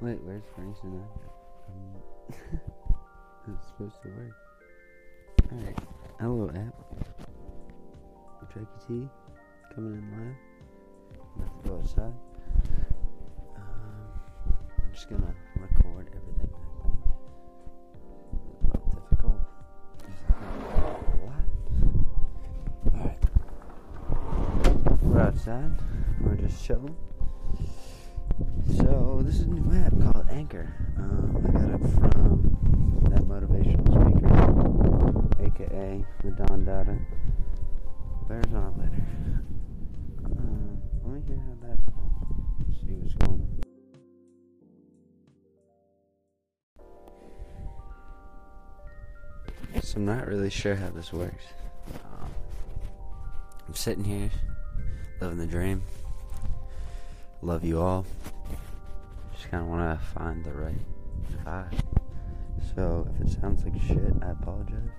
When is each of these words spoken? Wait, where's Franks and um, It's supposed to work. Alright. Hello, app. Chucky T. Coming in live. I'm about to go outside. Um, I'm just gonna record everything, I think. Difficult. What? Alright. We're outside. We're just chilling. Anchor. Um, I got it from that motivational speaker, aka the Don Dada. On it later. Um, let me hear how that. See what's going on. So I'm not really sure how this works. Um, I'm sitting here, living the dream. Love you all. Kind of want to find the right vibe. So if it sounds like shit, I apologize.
Wait, 0.00 0.18
where's 0.24 0.42
Franks 0.54 0.80
and 0.82 0.94
um, 0.94 2.30
It's 3.48 3.66
supposed 3.66 4.00
to 4.02 4.08
work. 4.08 4.34
Alright. 5.52 5.78
Hello, 6.18 6.48
app. 6.54 6.74
Chucky 8.48 8.66
T. 8.88 9.08
Coming 9.74 9.92
in 9.92 10.10
live. 10.10 10.36
I'm 11.36 11.42
about 11.42 11.62
to 11.62 11.68
go 11.68 11.76
outside. 11.76 12.14
Um, 13.56 14.08
I'm 14.78 14.92
just 14.94 15.10
gonna 15.10 15.34
record 15.56 16.08
everything, 16.16 16.50
I 16.64 16.88
think. 16.88 16.96
Difficult. 18.94 19.40
What? 21.20 21.44
Alright. 22.96 23.22
We're 25.02 25.20
outside. 25.20 25.72
We're 26.22 26.36
just 26.36 26.64
chilling. 26.64 26.96
Anchor. 30.50 30.74
Um, 30.98 31.46
I 31.46 31.50
got 31.52 31.70
it 31.70 31.80
from 31.94 32.42
that 33.04 33.22
motivational 33.22 33.86
speaker, 33.86 34.30
aka 35.44 36.04
the 36.24 36.30
Don 36.32 36.64
Dada. 36.64 36.98
On 38.28 38.36
it 38.36 38.50
later. 38.78 39.02
Um, 40.24 40.82
let 41.04 41.14
me 41.14 41.20
hear 41.26 41.38
how 41.38 41.54
that. 41.66 41.78
See 42.80 42.94
what's 42.94 43.14
going 43.14 43.40
on. 49.72 49.82
So 49.82 49.98
I'm 49.98 50.06
not 50.06 50.26
really 50.26 50.50
sure 50.50 50.74
how 50.74 50.90
this 50.90 51.12
works. 51.12 51.44
Um, 52.04 52.30
I'm 53.68 53.74
sitting 53.74 54.04
here, 54.04 54.30
living 55.20 55.38
the 55.38 55.46
dream. 55.46 55.82
Love 57.40 57.64
you 57.64 57.80
all. 57.80 58.04
Kind 59.50 59.64
of 59.64 59.68
want 59.68 60.00
to 60.00 60.06
find 60.06 60.44
the 60.44 60.52
right 60.52 60.78
vibe. 61.44 61.80
So 62.74 63.08
if 63.12 63.26
it 63.26 63.40
sounds 63.40 63.64
like 63.64 63.80
shit, 63.82 64.14
I 64.22 64.30
apologize. 64.30 64.90